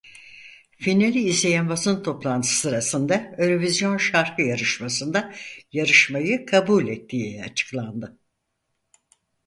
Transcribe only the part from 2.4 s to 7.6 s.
sırasında Eurovision Şarkı Yarışması'nda yarışmayı kabul ettiği